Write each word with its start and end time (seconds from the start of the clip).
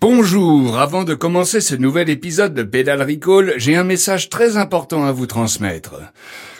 Bonjour, 0.00 0.78
avant 0.78 1.04
de 1.04 1.12
commencer 1.12 1.60
ce 1.60 1.74
nouvel 1.74 2.08
épisode 2.08 2.54
de 2.54 2.62
Pédale 2.62 3.02
Recall, 3.02 3.52
j'ai 3.58 3.76
un 3.76 3.84
message 3.84 4.30
très 4.30 4.56
important 4.56 5.04
à 5.04 5.12
vous 5.12 5.26
transmettre. 5.26 5.96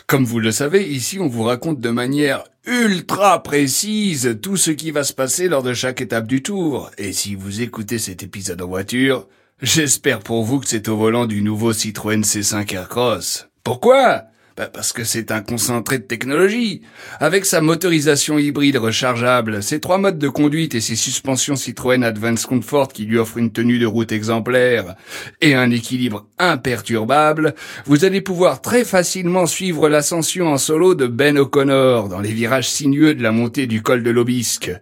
Comme 0.07 0.27
vous 0.27 0.41
le 0.41 0.53
savez, 0.53 0.87
ici 0.87 1.19
on 1.19 1.27
vous 1.27 1.45
raconte 1.45 1.81
de 1.81 1.89
manière 1.89 2.45
ultra 2.67 3.43
précise 3.43 4.37
tout 4.43 4.59
ce 4.59 4.71
qui 4.71 4.91
va 4.91 5.05
se 5.05 5.15
passer 5.15 5.49
lors 5.49 5.63
de 5.63 5.73
chaque 5.73 6.03
étape 6.03 6.27
du 6.27 6.43
tour. 6.43 6.91
Et 6.99 7.15
si 7.15 7.35
vous 7.35 7.63
écoutez 7.63 7.99
cet 7.99 8.23
épisode 8.23 8.61
en 8.61 8.67
voiture, 8.67 9.27
j'espère 9.63 10.19
pour 10.19 10.45
vous 10.45 10.61
que 10.61 10.69
c'est 10.69 10.89
au 10.89 10.99
volant 10.99 11.25
du 11.25 11.41
nouveau 11.41 11.73
Citroën 11.73 12.21
C5 12.21 12.75
Aircross. 12.75 13.49
Pourquoi? 13.65 14.25
Bah, 14.57 14.67
parce 14.73 14.93
que 14.93 15.05
c'est 15.05 15.31
un 15.31 15.41
concentré 15.41 15.99
de 15.99 16.05
technologie. 16.05 16.83
Avec 17.19 17.47
sa 17.47 17.61
motorisation 17.61 18.39
hybride 18.39 18.77
rechargeable, 18.77 19.63
ses 19.63 19.81
trois 19.81 19.99
modes 19.99 20.19
de 20.19 20.29
conduite 20.29 20.75
et 20.75 20.81
ses 20.81 20.97
suspensions 20.97 21.57
Citroën 21.57 22.03
Advance 22.03 22.47
Comfort 22.47 22.89
qui 22.89 23.05
lui 23.05 23.19
offrent 23.19 23.39
une 23.39 23.53
tenue 23.53 23.79
de 23.79 23.87
route 23.87 24.13
exemplaire 24.13 24.97
et 25.41 25.55
un 25.55 25.71
équilibre 25.71 26.27
imperturbable, 26.39 27.55
vous 27.87 28.05
allez 28.05 28.21
pouvoir 28.21 28.61
très 28.61 28.85
facilement 28.85 29.47
suivre 29.47 29.89
l'ascension 29.89 30.49
en 30.49 30.59
solo 30.59 30.95
de 30.95 31.07
Ben 31.07 31.39
O'Connor 31.39 32.09
dans 32.09 32.21
les 32.21 32.33
virages 32.33 32.69
sinueux 32.69 33.15
de 33.15 33.23
la 33.23 33.33
montée 33.33 33.67
du 33.67 33.83
col 33.83 34.03
de 34.03 34.11
l'Obisque. 34.11 34.73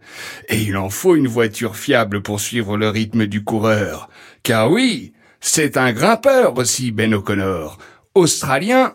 Et 0.49 0.61
il 0.63 0.77
en 0.77 0.91
faut 0.91 1.15
une 1.15 1.29
voiture 1.29 1.77
fiable 1.77 2.23
pour 2.23 2.41
suivre 2.41 2.77
le 2.77 2.89
rythme 2.89 3.27
du 3.27 3.45
coureur. 3.45 4.09
Car 4.43 4.71
oui, 4.71 5.13
c'est 5.41 5.77
un 5.77 5.93
grimpeur 5.93 6.57
aussi, 6.59 6.91
Ben 6.91 7.15
O'Connor. 7.15 7.79
Australien, 8.15 8.95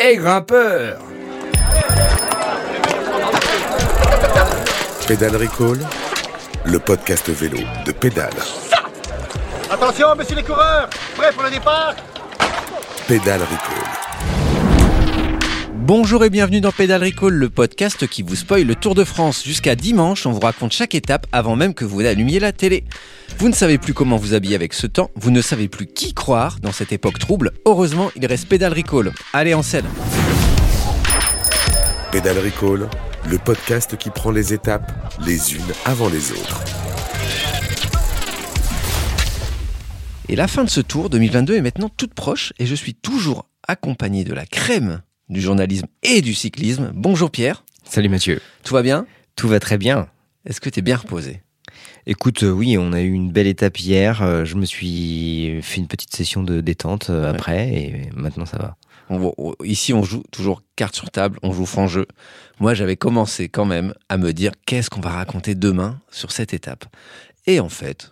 et 0.00 0.16
grimpeur. 0.16 0.98
Pédale 5.06 5.36
Recall, 5.36 5.78
le 6.64 6.78
podcast 6.78 7.28
vélo 7.28 7.58
de 7.84 7.92
Pédale. 7.92 8.30
Attention, 9.70 10.14
messieurs 10.16 10.36
les 10.36 10.42
coureurs, 10.42 10.88
prêts 11.16 11.32
pour 11.32 11.42
le 11.42 11.50
départ? 11.50 11.94
Pédale 13.06 13.42
Recall. 13.42 13.99
Bonjour 15.92 16.22
et 16.22 16.30
bienvenue 16.30 16.60
dans 16.60 16.70
Pédale 16.70 17.02
Recall, 17.02 17.34
le 17.34 17.50
podcast 17.50 18.06
qui 18.06 18.22
vous 18.22 18.36
spoil 18.36 18.62
le 18.62 18.76
Tour 18.76 18.94
de 18.94 19.02
France. 19.02 19.42
Jusqu'à 19.44 19.74
dimanche, 19.74 20.24
on 20.24 20.30
vous 20.30 20.38
raconte 20.38 20.70
chaque 20.70 20.94
étape 20.94 21.26
avant 21.32 21.56
même 21.56 21.74
que 21.74 21.84
vous 21.84 21.98
allumiez 21.98 22.38
la 22.38 22.52
télé. 22.52 22.84
Vous 23.38 23.48
ne 23.48 23.54
savez 23.54 23.76
plus 23.76 23.92
comment 23.92 24.16
vous 24.16 24.32
habiller 24.32 24.54
avec 24.54 24.72
ce 24.72 24.86
temps, 24.86 25.10
vous 25.16 25.32
ne 25.32 25.42
savez 25.42 25.66
plus 25.66 25.88
qui 25.88 26.14
croire 26.14 26.60
dans 26.60 26.70
cette 26.70 26.92
époque 26.92 27.18
trouble. 27.18 27.50
Heureusement, 27.66 28.12
il 28.14 28.24
reste 28.24 28.48
Pédale 28.48 28.72
Recall. 28.72 29.12
Allez 29.32 29.52
en 29.52 29.62
scène. 29.62 29.86
Pédale 32.12 32.38
Recall, 32.38 32.88
le 33.28 33.38
podcast 33.38 33.96
qui 33.96 34.10
prend 34.10 34.30
les 34.30 34.54
étapes 34.54 34.92
les 35.26 35.56
unes 35.56 35.72
avant 35.86 36.08
les 36.08 36.30
autres. 36.30 36.62
Et 40.28 40.36
la 40.36 40.46
fin 40.46 40.62
de 40.62 40.70
ce 40.70 40.82
tour 40.82 41.10
2022 41.10 41.56
est 41.56 41.62
maintenant 41.62 41.88
toute 41.88 42.14
proche 42.14 42.52
et 42.60 42.66
je 42.66 42.76
suis 42.76 42.94
toujours 42.94 43.48
accompagné 43.66 44.22
de 44.22 44.34
la 44.34 44.46
crème 44.46 45.02
du 45.30 45.40
journalisme 45.40 45.86
et 46.02 46.20
du 46.20 46.34
cyclisme. 46.34 46.90
Bonjour 46.94 47.30
Pierre. 47.30 47.64
Salut 47.84 48.08
Mathieu. 48.08 48.40
Tout 48.64 48.74
va 48.74 48.82
bien? 48.82 49.06
Tout 49.36 49.48
va 49.48 49.60
très 49.60 49.78
bien. 49.78 50.08
Est-ce 50.44 50.60
que 50.60 50.68
tu 50.68 50.80
es 50.80 50.82
bien 50.82 50.96
reposé? 50.96 51.40
Écoute, 52.06 52.42
euh, 52.42 52.50
oui, 52.50 52.76
on 52.78 52.92
a 52.92 53.00
eu 53.00 53.10
une 53.12 53.30
belle 53.30 53.46
étape 53.46 53.78
hier. 53.78 54.22
Euh, 54.22 54.44
je 54.44 54.56
me 54.56 54.66
suis 54.66 55.60
fait 55.62 55.78
une 55.80 55.86
petite 55.86 56.14
session 56.14 56.42
de 56.42 56.60
détente 56.60 57.10
euh, 57.10 57.30
après 57.30 57.68
et 57.72 58.10
maintenant 58.14 58.44
ça 58.46 58.58
va. 58.58 58.76
On- 59.08 59.32
on- 59.38 59.54
ici, 59.64 59.92
on 59.92 60.02
joue 60.02 60.22
toujours 60.30 60.62
carte 60.76 60.96
sur 60.96 61.10
table, 61.10 61.38
on 61.42 61.52
joue 61.52 61.66
franc 61.66 61.86
jeu. 61.86 62.06
Moi, 62.58 62.74
j'avais 62.74 62.96
commencé 62.96 63.48
quand 63.48 63.64
même 63.64 63.94
à 64.08 64.16
me 64.16 64.32
dire 64.32 64.52
qu'est-ce 64.66 64.90
qu'on 64.90 65.00
va 65.00 65.10
raconter 65.10 65.54
demain 65.54 66.00
sur 66.10 66.32
cette 66.32 66.54
étape? 66.54 66.84
Et 67.46 67.60
en 67.60 67.68
fait, 67.68 68.10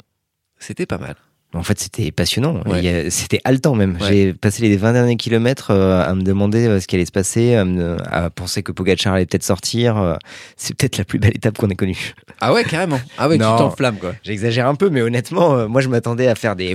c'était 0.58 0.86
pas 0.86 0.98
mal. 0.98 1.16
En 1.54 1.62
fait, 1.62 1.78
c'était 1.80 2.10
passionnant. 2.12 2.60
Ouais. 2.66 3.08
C'était 3.10 3.40
haletant 3.44 3.74
même. 3.74 3.96
Ouais. 4.00 4.08
J'ai 4.08 4.32
passé 4.34 4.62
les 4.68 4.76
20 4.76 4.92
derniers 4.92 5.16
kilomètres 5.16 5.70
euh, 5.70 6.02
à 6.06 6.14
me 6.14 6.22
demander 6.22 6.66
euh, 6.66 6.78
ce 6.80 6.86
qui 6.86 6.94
allait 6.96 7.06
se 7.06 7.10
passer, 7.12 7.54
à, 7.54 7.64
me- 7.64 7.96
à 8.06 8.28
penser 8.28 8.62
que 8.62 8.70
Pogacar 8.70 9.14
allait 9.14 9.24
peut-être 9.24 9.44
sortir. 9.44 9.96
euh, 9.96 10.16
C'est 10.58 10.76
peut-être 10.76 10.98
la 10.98 11.04
plus 11.04 11.18
belle 11.18 11.34
étape 11.34 11.56
qu'on 11.56 11.70
ait 11.70 11.74
connue. 11.74 12.14
Ah 12.40 12.52
ouais, 12.52 12.64
carrément. 12.64 13.00
Ah 13.16 13.28
ouais, 13.28 13.38
Non. 13.38 13.52
tu 13.52 13.58
t'enflammes 13.62 13.96
quoi. 13.98 14.12
J'exagère 14.22 14.68
un 14.68 14.74
peu, 14.74 14.90
mais 14.90 15.00
honnêtement, 15.00 15.66
moi 15.68 15.80
je 15.80 15.88
m'attendais 15.88 16.28
à 16.28 16.34
faire 16.34 16.54
des. 16.54 16.74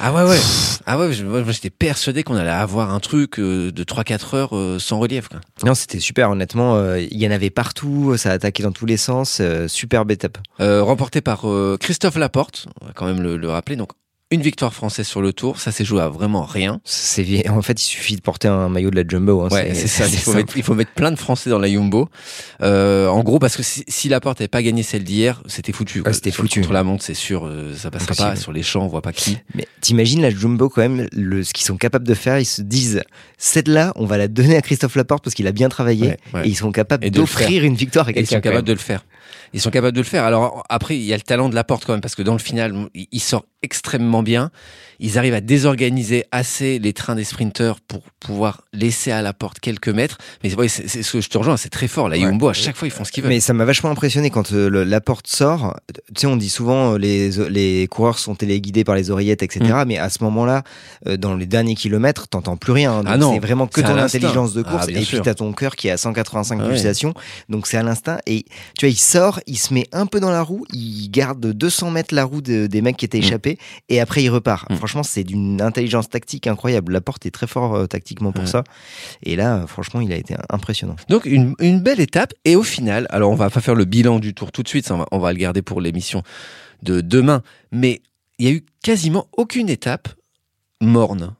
Ah 0.00 0.14
ouais, 0.14 0.22
ouais. 0.22 0.38
Ah 0.86 0.98
ouais, 0.98 1.10
j'étais 1.12 1.68
persuadé 1.70 2.22
qu'on 2.22 2.34
allait 2.36 2.48
avoir 2.48 2.94
un 2.94 3.00
truc 3.00 3.38
de 3.38 3.84
3-4 3.84 4.36
heures 4.36 4.80
sans 4.80 4.98
relief. 4.98 5.28
Quoi. 5.28 5.40
Non, 5.64 5.74
c'était 5.74 5.98
super, 6.00 6.30
honnêtement. 6.30 6.94
Il 6.96 7.16
y 7.22 7.26
en 7.28 7.30
avait 7.30 7.50
partout, 7.50 8.16
ça 8.16 8.32
attaquait 8.32 8.62
dans 8.62 8.72
tous 8.72 8.86
les 8.86 8.96
sens. 8.96 9.42
Superbe 9.66 10.10
étape. 10.12 10.38
Euh, 10.60 10.82
remporté 10.82 11.20
par 11.20 11.44
Christophe 11.78 12.16
Laporte, 12.16 12.66
on 12.80 12.86
va 12.86 12.92
quand 12.94 13.04
même 13.06 13.20
le, 13.20 13.36
le 13.36 13.50
rappeler. 13.50 13.76
Donc 13.76 13.90
une 14.30 14.42
victoire 14.42 14.74
française 14.74 15.06
sur 15.06 15.22
le 15.22 15.32
tour, 15.32 15.58
ça 15.58 15.72
s'est 15.72 15.84
joué 15.86 16.02
à 16.02 16.08
vraiment 16.08 16.42
rien. 16.44 16.80
C'est 16.84 17.48
En 17.48 17.62
fait, 17.62 17.80
il 17.80 17.84
suffit 17.86 18.14
de 18.14 18.20
porter 18.20 18.46
un 18.48 18.68
maillot 18.68 18.90
de 18.90 18.96
la 18.96 19.08
Jumbo. 19.08 19.40
hein, 19.42 19.48
Ouais, 19.50 19.72
c'est 19.74 19.86
ça. 19.86 20.06
Il 20.12 20.18
faut, 20.18 20.34
mettre, 20.34 20.56
il 20.56 20.62
faut 20.62 20.74
mettre 20.74 20.90
plein 20.92 21.10
de 21.10 21.16
Français 21.18 21.48
dans 21.48 21.58
la 21.58 21.68
Jumbo. 21.68 22.08
Euh, 22.60 23.06
en 23.08 23.22
gros, 23.22 23.38
parce 23.38 23.56
que 23.56 23.62
si, 23.62 23.84
si 23.88 24.08
Laporte 24.10 24.40
n'avait 24.40 24.48
pas 24.48 24.62
gagné 24.62 24.82
celle 24.82 25.04
d'hier, 25.04 25.42
c'était 25.46 25.72
foutu. 25.72 26.02
c'était 26.12 26.30
foutu. 26.30 26.60
Contre 26.60 26.72
la 26.74 26.82
montre, 26.84 27.02
c'est 27.04 27.14
sûr, 27.14 27.46
euh, 27.46 27.74
ça 27.74 27.90
passera 27.90 28.12
Impossible. 28.12 28.28
pas. 28.30 28.36
Sur 28.36 28.52
les 28.52 28.62
champs, 28.62 28.84
on 28.84 28.88
voit 28.88 29.00
pas 29.02 29.12
qui. 29.14 29.38
Mais 29.54 29.66
t'imagines 29.80 30.20
la 30.20 30.30
Jumbo 30.30 30.68
quand 30.68 30.82
même, 30.82 31.08
le, 31.12 31.42
ce 31.42 31.52
qu'ils 31.54 31.64
sont 31.66 31.76
capables 31.78 32.06
de 32.06 32.14
faire, 32.14 32.38
ils 32.38 32.44
se 32.44 32.60
disent, 32.62 33.02
celle-là, 33.38 33.92
on 33.96 34.04
va 34.04 34.18
la 34.18 34.28
donner 34.28 34.56
à 34.56 34.60
Christophe 34.62 34.96
Laporte 34.96 35.24
parce 35.24 35.34
qu'il 35.34 35.46
a 35.46 35.52
bien 35.52 35.68
travaillé, 35.70 36.08
Ouais, 36.08 36.18
ouais. 36.34 36.46
et 36.46 36.48
ils 36.50 36.56
sont 36.56 36.70
capables 36.72 37.08
d'offrir 37.10 37.64
une 37.64 37.74
victoire 37.76 38.06
à 38.08 38.10
Et 38.10 38.12
ils 38.12 38.14
quelqu'un. 38.16 38.36
sont 38.36 38.40
capables 38.42 38.66
de 38.66 38.72
le 38.72 38.78
faire. 38.78 39.04
Ils 39.54 39.60
sont 39.60 39.70
capables 39.70 39.94
de 39.94 40.00
le 40.00 40.06
faire. 40.06 40.24
Alors 40.24 40.62
après, 40.68 40.96
il 40.96 41.02
y 41.04 41.12
a 41.14 41.16
le 41.16 41.22
talent 41.22 41.48
de 41.48 41.54
la 41.54 41.64
porte 41.64 41.86
quand 41.86 41.92
même, 41.92 42.02
parce 42.02 42.14
que 42.14 42.22
dans 42.22 42.34
le 42.34 42.38
final, 42.38 42.88
il 42.94 43.20
sort 43.20 43.46
extrêmement 43.62 44.17
bien. 44.22 44.50
Ils 45.00 45.16
arrivent 45.16 45.34
à 45.34 45.40
désorganiser 45.40 46.24
assez 46.32 46.80
les 46.80 46.92
trains 46.92 47.14
des 47.14 47.22
sprinteurs 47.22 47.78
pour 47.80 48.02
pouvoir 48.18 48.62
laisser 48.72 49.12
à 49.12 49.22
la 49.22 49.32
porte 49.32 49.60
quelques 49.60 49.88
mètres. 49.88 50.18
Mais 50.42 50.52
ouais, 50.56 50.66
c'est 50.66 50.88
ce 50.88 51.12
que 51.12 51.20
je 51.20 51.28
te 51.28 51.38
rejoins, 51.38 51.56
c'est 51.56 51.68
très 51.68 51.86
fort. 51.86 52.08
La 52.08 52.16
Ouais. 52.16 52.22
Yumbo, 52.22 52.48
à 52.48 52.52
chaque 52.52 52.76
fois, 52.76 52.88
ils 52.88 52.90
font 52.90 53.04
ce 53.04 53.12
qu'ils 53.12 53.22
veulent. 53.22 53.32
Mais 53.32 53.38
ça 53.38 53.52
m'a 53.52 53.64
vachement 53.64 53.90
impressionné 53.90 54.30
quand 54.30 54.52
euh, 54.52 54.68
le- 54.68 54.82
Laporte 54.82 55.28
sort. 55.28 55.76
Tu 56.08 56.22
sais, 56.22 56.26
on 56.26 56.36
dit 56.36 56.48
souvent 56.48 56.94
euh, 56.94 56.98
les, 56.98 57.30
les 57.48 57.86
coureurs 57.86 58.18
sont 58.18 58.34
téléguidés 58.34 58.82
par 58.82 58.96
les 58.96 59.12
oreillettes, 59.12 59.44
etc. 59.44 59.82
Mais 59.86 59.98
à 59.98 60.08
ce 60.10 60.24
moment-là, 60.24 60.64
euh, 61.06 61.16
dans 61.16 61.36
les 61.36 61.46
derniers 61.46 61.76
kilomètres, 61.76 62.26
t'entends 62.26 62.56
plus 62.56 62.72
rien. 62.72 63.02
Ah 63.06 63.16
c'est 63.20 63.38
vraiment 63.38 63.68
que 63.68 63.80
ton 63.80 63.96
intelligence 63.96 64.52
de 64.52 64.64
Ah, 64.66 64.70
course. 64.72 64.86
bien 64.88 65.00
et 65.00 65.04
sûr. 65.04 65.18
puis 65.20 65.24
t'as 65.26 65.34
ton 65.34 65.52
cœur 65.52 65.76
qui 65.76 65.86
est 65.86 65.92
à 65.92 65.96
185 65.96 66.58
Ah 66.60 66.64
ouais. 66.64 66.70
pulsations. 66.70 67.14
Donc 67.48 67.68
c'est 67.68 67.76
à 67.76 67.84
l'instinct. 67.84 68.18
Et 68.26 68.46
tu 68.76 68.84
vois, 68.86 68.88
il 68.90 68.96
sort, 68.98 69.38
il 69.46 69.58
se 69.58 69.72
met 69.72 69.86
un 69.92 70.06
peu 70.06 70.18
dans 70.18 70.30
la 70.32 70.42
roue, 70.42 70.64
il 70.72 71.08
garde 71.08 71.52
200 71.52 71.92
mètres 71.92 72.12
la 72.16 72.24
roue 72.24 72.40
de- 72.40 72.66
des 72.66 72.82
mecs 72.82 72.96
qui 72.96 73.04
étaient 73.04 73.18
Mm. 73.18 73.22
échappés, 73.22 73.58
et 73.88 74.00
après 74.00 74.07
il 74.16 74.30
repart. 74.30 74.70
Mm. 74.70 74.76
Franchement, 74.76 75.02
c'est 75.02 75.24
d'une 75.24 75.60
intelligence 75.60 76.08
tactique 76.08 76.46
incroyable. 76.46 76.92
Laporte 76.92 77.26
est 77.26 77.30
très 77.30 77.46
fort 77.46 77.74
euh, 77.74 77.86
tactiquement 77.86 78.32
pour 78.32 78.44
Ouais. 78.44 78.50
ça. 78.50 78.64
Et 79.22 79.36
là, 79.36 79.56
euh, 79.58 79.66
franchement, 79.66 80.00
il 80.00 80.12
a 80.12 80.16
été 80.16 80.34
impressionnant. 80.48 80.96
Donc 81.08 81.26
une, 81.26 81.54
une 81.60 81.80
belle 81.80 82.00
étape. 82.00 82.32
Et 82.44 82.56
au 82.56 82.62
final, 82.62 83.06
alors 83.10 83.30
on 83.30 83.34
va 83.36 83.50
pas 83.50 83.60
faire 83.60 83.74
le 83.74 83.84
bilan 83.84 84.18
du 84.18 84.34
tour 84.34 84.50
tout 84.52 84.62
de 84.62 84.68
suite, 84.68 84.86
ça, 84.86 84.94
on, 84.94 84.98
va, 84.98 85.06
on 85.12 85.18
va 85.18 85.32
le 85.32 85.38
garder 85.38 85.62
pour 85.62 85.80
l'émission 85.80 86.22
de 86.82 87.00
demain. 87.00 87.42
Mais 87.72 88.00
il 88.38 88.46
y 88.46 88.48
a 88.48 88.52
eu 88.52 88.64
quasiment 88.82 89.26
aucune 89.36 89.68
étape 89.68 90.08
morne. 90.80 91.34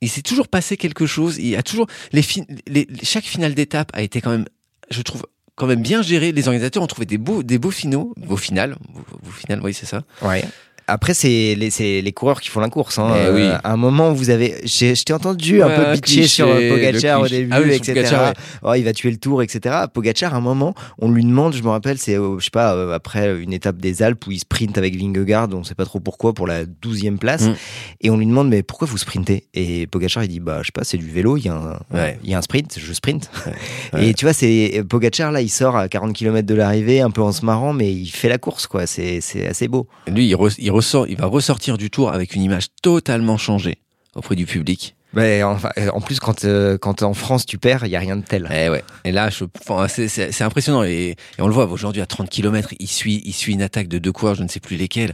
Il 0.00 0.08
s'est 0.08 0.22
toujours 0.22 0.48
passé 0.48 0.76
quelque 0.76 1.06
chose. 1.06 1.38
Il 1.38 1.46
y 1.46 1.56
a 1.56 1.62
toujours 1.62 1.86
les, 2.12 2.22
fin- 2.22 2.42
les- 2.66 2.88
chaque 3.02 3.24
finale 3.24 3.54
d'étape 3.54 3.90
a 3.94 4.02
été 4.02 4.20
quand 4.20 4.30
même, 4.30 4.46
je 4.90 5.00
trouve, 5.02 5.24
quand 5.54 5.66
même 5.68 5.82
bien 5.82 6.02
géré. 6.02 6.32
Les 6.32 6.48
organisateurs 6.48 6.82
ont 6.82 6.88
trouvé 6.88 7.06
des 7.06 7.18
beaux, 7.18 7.44
des 7.44 7.58
beaux 7.58 7.70
finaux, 7.70 8.12
beaux 8.16 8.36
finales, 8.36 8.74
beaux, 8.88 9.04
beaux 9.22 9.30
finales, 9.30 9.60
oui 9.62 9.72
c'est 9.72 9.86
ça. 9.86 10.02
Ouais. 10.22 10.44
Après, 10.92 11.14
c'est 11.14 11.54
les, 11.56 11.70
c'est 11.70 12.00
les 12.02 12.12
coureurs 12.12 12.40
qui 12.40 12.48
font 12.48 12.60
la 12.60 12.68
course. 12.68 12.98
Hein. 12.98 13.12
Eh 13.26 13.30
oui. 13.32 13.42
à 13.46 13.72
un 13.72 13.76
moment, 13.76 14.12
vous 14.12 14.30
avez, 14.30 14.56
j'ai- 14.64 14.94
je 14.94 15.04
t'ai 15.04 15.12
entendu 15.12 15.62
un 15.62 15.68
peu 15.70 15.92
bitcher 15.94 16.26
sur 16.26 16.48
euh, 16.48 16.68
Pogacar 16.70 17.20
au 17.20 17.28
début, 17.28 17.50
Ah 17.52 17.60
oui, 17.62 17.72
etc. 17.72 17.92
Pogacar, 17.94 18.24
ouais. 18.28 18.34
Oh, 18.62 18.74
il 18.74 18.84
va 18.84 18.92
tuer 18.92 19.10
le 19.10 19.16
tour, 19.16 19.42
etc. 19.42 19.74
Pogacar, 19.92 20.34
à 20.34 20.36
un 20.36 20.40
moment, 20.40 20.74
on 20.98 21.10
lui 21.10 21.24
demande, 21.24 21.54
je 21.54 21.62
me 21.62 21.68
rappelle, 21.68 21.98
c'est, 21.98 22.16
euh, 22.18 22.38
je 22.38 22.44
sais 22.44 22.50
pas, 22.50 22.74
euh, 22.74 22.92
après 22.94 23.40
une 23.42 23.52
étape 23.52 23.78
des 23.78 24.02
Alpes 24.02 24.26
où 24.26 24.32
il 24.32 24.38
sprint 24.38 24.76
avec 24.78 24.96
Vingegaard, 24.96 25.48
on 25.52 25.64
sait 25.64 25.74
pas 25.74 25.84
trop 25.84 26.00
pourquoi, 26.00 26.34
pour 26.34 26.46
la 26.46 26.64
12e 26.64 27.16
place. 27.18 27.42
Mm. 27.42 27.54
Et 28.02 28.10
on 28.10 28.16
lui 28.16 28.26
demande, 28.26 28.48
mais 28.48 28.62
pourquoi 28.62 28.86
vous 28.88 28.98
sprintez? 28.98 29.44
Et 29.54 29.86
Pogacar, 29.86 30.24
il 30.24 30.28
dit, 30.28 30.40
bah, 30.40 30.58
je 30.62 30.66
sais 30.66 30.72
pas, 30.74 30.84
c'est 30.84 30.98
du 30.98 31.08
vélo, 31.10 31.36
il 31.36 31.46
y 31.46 31.48
a 31.48 31.54
un, 31.54 31.78
Ouais. 31.96 32.18
il 32.24 32.30
y 32.30 32.34
a 32.34 32.38
un 32.38 32.42
sprint, 32.42 32.78
je 32.78 32.92
sprint. 32.92 33.30
Ouais. 33.94 34.06
Et 34.08 34.14
tu 34.14 34.24
vois, 34.24 34.34
c'est 34.34 34.82
Pogacar, 34.88 35.32
là, 35.32 35.40
il 35.40 35.48
sort 35.50 35.76
à 35.76 35.88
40 35.88 36.12
km 36.12 36.46
de 36.46 36.54
l'arrivée, 36.54 37.00
un 37.00 37.10
peu 37.10 37.22
en 37.22 37.32
se 37.32 37.44
marrant, 37.44 37.72
mais 37.72 37.92
il 37.92 38.08
fait 38.08 38.28
la 38.28 38.38
course, 38.38 38.66
quoi. 38.66 38.86
C'est, 38.86 39.20
c'est 39.20 39.46
assez 39.46 39.68
beau. 39.68 39.86
Lui, 40.08 40.26
il, 40.28 40.34
re- 40.34 40.54
il 40.58 40.70
ressort, 40.82 41.06
il 41.08 41.16
va 41.16 41.26
ressortir 41.26 41.78
du 41.78 41.90
tour 41.90 42.12
avec 42.12 42.34
une 42.34 42.42
image 42.42 42.66
totalement 42.82 43.38
changée 43.38 43.78
auprès 44.14 44.34
du 44.34 44.46
public. 44.46 44.94
Enfin, 45.14 45.70
euh, 45.78 45.90
en 45.92 46.00
plus, 46.00 46.20
quand, 46.20 46.44
euh, 46.44 46.78
quand 46.78 47.02
en 47.02 47.14
France 47.14 47.46
tu 47.46 47.58
perds, 47.58 47.84
il 47.84 47.90
y 47.90 47.96
a 47.96 48.00
rien 48.00 48.16
de 48.16 48.24
tel. 48.24 48.48
Eh 48.50 48.68
ouais. 48.68 48.82
Et 49.04 49.12
là, 49.12 49.28
enfin, 49.60 49.86
c'est, 49.88 50.42
impressionnant. 50.42 50.84
Et, 50.84 51.16
et 51.38 51.42
on 51.42 51.46
le 51.46 51.52
voit 51.52 51.66
aujourd'hui 51.66 52.02
à 52.02 52.06
30 52.06 52.28
km, 52.30 52.70
il 52.78 52.88
suit, 52.88 53.22
il 53.24 53.32
suit 53.32 53.52
une 53.52 53.62
attaque 53.62 53.88
de 53.88 53.98
deux 53.98 54.12
coureurs, 54.12 54.34
je 54.34 54.42
ne 54.42 54.48
sais 54.48 54.60
plus 54.60 54.76
lesquels. 54.76 55.12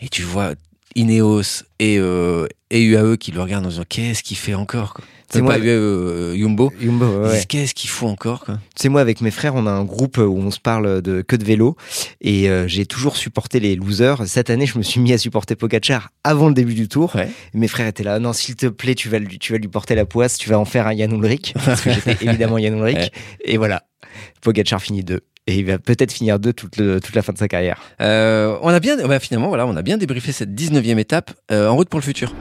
Et 0.00 0.08
tu 0.08 0.22
vois 0.22 0.54
Ineos 0.96 1.62
et, 1.78 1.98
euh, 1.98 2.46
et 2.70 2.82
UAE 2.82 3.16
qui 3.18 3.30
le 3.30 3.40
regardent 3.40 3.66
en 3.66 3.70
disant 3.70 3.84
qu'est-ce 3.88 4.22
qu'il 4.22 4.36
fait 4.36 4.54
encore 4.54 4.94
quoi 4.94 5.04
C'est 5.28 5.42
moi, 5.42 5.54
pas 5.54 5.60
euh, 5.64 6.34
Yumbo. 6.36 6.72
Yumbo, 6.80 7.04
ouais, 7.24 7.42
Qu'est-ce 7.48 7.74
qu'ils 7.74 7.90
font 7.90 8.08
encore 8.08 8.44
quoi? 8.44 8.58
C'est 8.76 8.88
moi 8.88 9.00
avec 9.00 9.20
mes 9.20 9.30
frères, 9.32 9.54
on 9.56 9.66
a 9.66 9.70
un 9.70 9.84
groupe 9.84 10.18
où 10.18 10.38
on 10.38 10.50
se 10.50 10.60
parle 10.60 11.02
de 11.02 11.22
que 11.22 11.34
de 11.36 11.44
vélo 11.44 11.76
et 12.20 12.48
euh, 12.48 12.68
j'ai 12.68 12.86
toujours 12.86 13.16
supporté 13.16 13.58
les 13.58 13.74
losers. 13.76 14.26
Cette 14.26 14.50
année, 14.50 14.66
je 14.66 14.78
me 14.78 14.82
suis 14.84 15.00
mis 15.00 15.12
à 15.12 15.18
supporter 15.18 15.56
Pogacar 15.56 16.10
avant 16.24 16.48
le 16.48 16.54
début 16.54 16.74
du 16.74 16.86
tour. 16.88 17.14
Ouais. 17.16 17.28
Mes 17.54 17.66
frères 17.68 17.86
étaient 17.88 18.04
là, 18.04 18.18
non, 18.20 18.32
s'il 18.32 18.54
te 18.56 18.66
plaît, 18.66 18.94
tu 18.94 19.08
vas 19.08 19.18
lui, 19.18 19.38
tu 19.38 19.52
vas 19.52 19.58
lui 19.58 19.68
porter 19.68 19.94
la 19.96 20.04
poisse, 20.06 20.38
tu 20.38 20.48
vas 20.48 20.58
en 20.58 20.64
faire 20.64 20.86
un 20.86 20.92
Yann 20.92 21.12
Ulrich 21.12 21.54
parce 21.64 21.80
que 21.80 21.90
j'étais 21.92 22.16
évidemment 22.24 22.58
Yann 22.58 22.76
Ulrich. 22.76 22.96
Ouais. 22.96 23.10
Et 23.44 23.56
voilà, 23.56 23.82
Pogacar 24.42 24.80
finit 24.80 25.02
deux 25.02 25.20
et 25.48 25.56
il 25.58 25.64
va 25.66 25.78
peut-être 25.78 26.12
finir 26.12 26.38
deux 26.38 26.52
toute, 26.52 26.76
le- 26.76 27.00
toute 27.00 27.14
la 27.14 27.22
fin 27.22 27.32
de 27.32 27.38
sa 27.38 27.48
carrière. 27.48 27.80
Euh, 28.00 28.56
on 28.62 28.68
a 28.68 28.80
bien, 28.80 28.96
bah, 29.06 29.18
finalement, 29.20 29.48
voilà, 29.48 29.66
on 29.66 29.76
a 29.76 29.82
bien 29.82 29.96
débriefé 29.96 30.32
cette 30.32 30.50
19e 30.54 30.98
étape 30.98 31.32
euh, 31.52 31.68
en 31.68 31.74
route 31.76 31.88
pour 31.88 32.00
le 32.00 32.04
futur. 32.04 32.32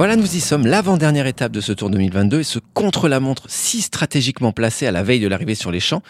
Voilà, 0.00 0.16
nous 0.16 0.34
y 0.34 0.40
sommes, 0.40 0.66
l'avant-dernière 0.66 1.26
étape 1.26 1.52
de 1.52 1.60
ce 1.60 1.72
Tour 1.72 1.90
2022 1.90 2.40
et 2.40 2.42
ce 2.42 2.58
contre-la-montre 2.72 3.44
si 3.50 3.82
stratégiquement 3.82 4.50
placé 4.50 4.86
à 4.86 4.92
la 4.92 5.02
veille 5.02 5.20
de 5.20 5.28
l'arrivée 5.28 5.54
sur 5.54 5.70
les 5.70 5.78
champs. 5.78 6.00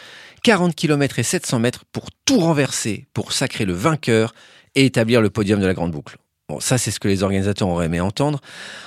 40 0.44 0.76
km 0.76 1.18
et 1.18 1.24
700 1.24 1.58
mètres 1.58 1.84
pour 1.90 2.06
tout 2.24 2.38
renverser, 2.38 3.08
pour 3.14 3.32
sacrer 3.32 3.64
le 3.64 3.72
vainqueur 3.72 4.32
et 4.76 4.84
établir 4.84 5.20
le 5.20 5.28
podium 5.28 5.58
de 5.58 5.66
la 5.66 5.74
grande 5.74 5.90
boucle. 5.90 6.18
Bon, 6.50 6.58
ça, 6.58 6.78
c'est 6.78 6.90
ce 6.90 6.98
que 6.98 7.06
les 7.06 7.22
organisateurs 7.22 7.68
auraient 7.68 7.86
aimé 7.86 8.00
entendre. 8.00 8.40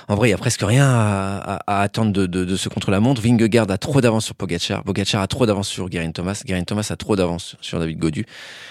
En 0.06 0.16
vrai, 0.16 0.28
il 0.28 0.32
y 0.32 0.34
a 0.34 0.38
presque 0.38 0.60
rien 0.60 0.86
à, 0.86 1.80
attendre 1.80 2.12
de, 2.12 2.56
ce 2.56 2.68
contre-la-montre. 2.68 3.22
Vingegaard 3.22 3.70
a 3.70 3.78
trop 3.78 4.02
d'avance 4.02 4.26
sur 4.26 4.34
Pogacar. 4.34 4.84
Pogacar 4.84 5.22
a 5.22 5.26
trop 5.26 5.46
d'avance 5.46 5.68
sur 5.68 5.88
Guerin 5.88 6.10
Thomas. 6.10 6.42
Guerin 6.44 6.64
Thomas 6.64 6.86
a 6.90 6.96
trop 6.96 7.16
d'avance 7.16 7.56
sur 7.62 7.78
David 7.80 7.98
Godu. 7.98 8.26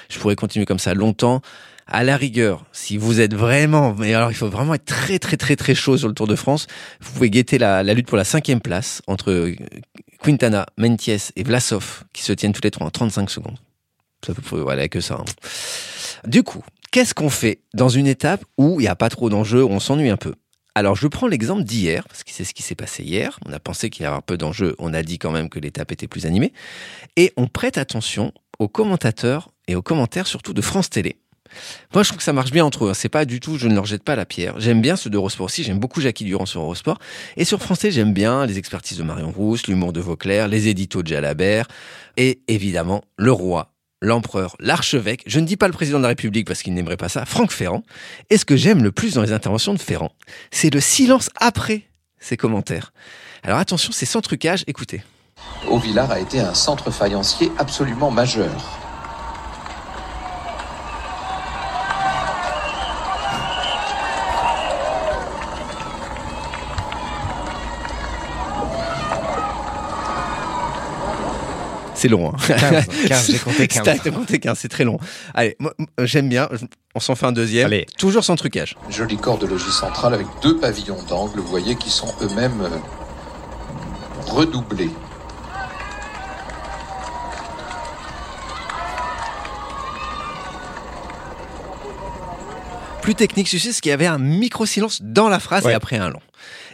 Je 0.10 0.20
pourrais 0.20 0.36
continuer 0.36 0.68
comme 0.68 0.78
ça 0.78 0.94
longtemps. 0.94 1.42
À 1.88 2.04
la 2.04 2.18
rigueur, 2.18 2.66
si 2.72 2.98
vous 2.98 3.20
êtes 3.20 3.34
vraiment, 3.34 3.96
mais 3.98 4.14
alors 4.14 4.30
il 4.30 4.36
faut 4.36 4.48
vraiment 4.48 4.76
être 4.76 4.86
très 4.86 5.18
très 5.18 5.38
très 5.38 5.56
très 5.56 5.74
chaud 5.74 5.98
sur 5.98 6.08
le 6.08 6.14
Tour 6.14 6.28
de 6.28 6.36
France, 6.36 6.68
vous 7.02 7.12
pouvez 7.14 7.30
guetter 7.32 7.58
la, 7.58 7.84
lutte 7.84 8.08
pour 8.08 8.16
la 8.16 8.24
cinquième 8.24 8.62
place 8.62 9.02
entre 9.08 9.32
euh, 9.32 9.56
Quintana, 10.22 10.68
Menties 10.78 11.32
et 11.36 11.44
Vlasov, 11.44 12.04
qui 12.14 12.22
se 12.22 12.32
tiennent 12.32 12.54
tous 12.54 12.64
les 12.64 12.72
trois 12.72 12.86
en 12.86 12.92
35 12.92 13.30
secondes. 13.32 13.58
Ça 14.26 14.34
peut, 14.34 14.60
voilà, 14.60 14.88
que 14.88 15.02
ça. 15.02 15.16
hein. 15.16 15.26
Du 16.26 16.44
coup, 16.44 16.64
qu'est-ce 16.94 17.16
qu'on 17.16 17.32
fait 17.32 17.60
dans 17.74 17.90
une 17.90 18.06
étape 18.06 18.46
où 18.60 18.80
il 18.80 18.84
n'y 18.84 18.88
a 18.88 18.96
pas 18.96 19.10
trop 19.10 19.28
d'enjeux, 19.28 19.64
où 19.64 19.70
on 19.70 19.80
s'ennuie 19.80 20.12
un 20.12 20.18
peu? 20.18 20.36
Alors, 20.76 20.96
je 20.96 21.08
prends 21.08 21.26
l'exemple 21.26 21.64
d'hier, 21.64 22.08
parce 22.08 22.24
que 22.24 22.30
c'est 22.32 22.44
ce 22.44 22.54
qui 22.54 22.62
s'est 22.62 22.76
passé 22.76 23.02
hier. 23.04 23.40
On 23.48 23.52
a 23.52 23.60
pensé 23.60 23.90
qu'il 23.90 24.04
y 24.04 24.06
avait 24.06 24.16
un 24.16 24.22
peu 24.22 24.38
d'enjeux, 24.38 24.76
on 24.78 24.94
a 24.94 25.02
dit 25.02 25.18
quand 25.18 25.32
même 25.32 25.50
que 25.50 25.60
l'étape 25.60 25.92
était 25.92 26.08
plus 26.08 26.28
animée. 26.28 26.54
Et 27.18 27.34
on 27.36 27.48
prête 27.48 27.80
attention 27.80 28.32
aux 28.60 28.68
commentateurs 28.68 29.50
et 29.68 29.76
aux 29.76 29.82
commentaires, 29.82 30.28
surtout 30.28 30.54
de 30.54 30.62
France 30.62 30.92
Télé. 30.92 31.18
Moi, 31.96 32.04
je 32.04 32.10
trouve 32.10 32.18
que 32.18 32.24
ça 32.24 32.34
marche 32.34 32.52
bien 32.52 32.64
entre 32.64 32.86
eux. 32.86 32.90
hein. 32.90 32.94
C'est 32.94 33.10
pas 33.10 33.26
du 33.26 33.40
tout, 33.40 33.58
je 33.58 33.68
ne 33.68 33.74
leur 33.74 33.86
jette 33.86 34.04
pas 34.04 34.16
la 34.16 34.28
pierre. 34.28 34.60
J'aime 34.60 34.82
bien 34.82 34.96
ceux 34.96 35.10
d'Eurosport 35.10 35.46
aussi. 35.46 35.64
J'aime 35.64 35.80
beaucoup 35.80 36.00
Jackie 36.00 36.26
Durand 36.26 36.46
sur 36.46 36.62
Eurosport. 36.62 37.00
Et 37.38 37.46
sur 37.46 37.60
France 37.60 37.80
Télé, 37.80 37.94
j'aime 37.94 38.14
bien 38.14 38.46
les 38.46 38.60
expertises 38.60 39.00
de 39.00 39.04
Marion 39.04 39.32
Rousse, 39.32 39.66
l'humour 39.66 39.94
de 39.94 40.00
Vauclair, 40.00 40.48
les 40.48 40.68
éditos 40.68 41.02
de 41.02 41.08
Jalabert. 41.08 41.68
Et 42.18 42.42
évidemment, 42.48 43.04
le 43.18 43.32
roi, 43.32 43.73
l'empereur, 44.04 44.56
l'archevêque. 44.60 45.24
Je 45.26 45.40
ne 45.40 45.46
dis 45.46 45.58
pas 45.58 45.68
le 45.68 45.74
président 45.74 45.98
de 45.98 46.04
la 46.04 46.10
République 46.10 46.46
parce 46.46 46.62
qu'il 46.62 46.74
n'aimerait 46.74 46.98
pas 46.98 47.10
ça. 47.10 47.26
Franck 47.26 47.52
Ferrand. 47.52 47.84
Et 48.30 48.38
ce 48.38 48.46
que 48.46 48.56
j'aime 48.56 48.84
le 48.84 48.92
plus 48.92 49.16
dans 49.16 49.22
les 49.22 49.32
interventions 49.32 49.74
de 49.74 49.80
Ferrand, 49.80 50.12
c'est 50.52 50.70
le 50.70 50.82
silence 50.82 51.30
après 51.38 51.84
ses 52.20 52.38
commentaires. 52.38 52.94
Alors 53.44 53.58
attention, 53.58 53.92
c'est 53.92 54.06
sans 54.06 54.22
trucage. 54.22 54.64
Écoutez. 54.68 55.04
Auvillard 55.68 56.12
a 56.12 56.20
été 56.20 56.40
un 56.40 56.54
centre 56.54 56.92
faïencier 56.92 57.52
absolument 57.58 58.12
majeur. 58.12 58.83
C'est 72.04 72.10
long. 72.10 72.34
Hein. 72.34 72.36
15, 72.46 72.86
15, 73.08 73.28
j'ai 73.32 73.40
compté 73.40 73.66
15. 73.66 73.84
T'as 74.04 74.12
compté 74.12 74.38
15, 74.38 74.60
c'est 74.60 74.68
très 74.68 74.84
long. 74.84 75.00
Allez, 75.34 75.56
moi, 75.58 75.74
moi, 75.78 75.88
j'aime 76.00 76.28
bien. 76.28 76.50
On 76.96 77.00
s'en 77.00 77.16
fait 77.16 77.26
un 77.26 77.32
deuxième. 77.32 77.68
Allez. 77.68 77.86
Toujours 77.98 78.26
sans 78.26 78.36
trucage. 78.36 78.76
Joli 78.90 79.16
corps 79.16 79.38
de 79.38 79.48
logis 79.48 79.72
central 79.72 80.14
avec 80.14 80.28
deux 80.42 80.58
pavillons 80.58 81.02
d'angle, 81.08 81.40
vous 81.40 81.48
voyez, 81.48 81.78
qui 81.78 81.90
sont 81.90 82.14
eux-mêmes 82.22 82.60
euh, 82.62 84.28
redoublés. 84.28 84.90
Plus 93.02 93.16
technique, 93.16 93.48
tu 93.48 93.60
sais, 93.60 93.72
ce 93.72 93.82
qu'il 93.82 93.92
y 93.92 93.94
avait 93.94 94.08
un 94.08 94.18
micro-silence 94.18 95.02
dans 95.02 95.30
la 95.30 95.40
phrase 95.40 95.66
et 95.66 95.74
après 95.74 95.96
un 96.00 96.10
long. 96.10 96.20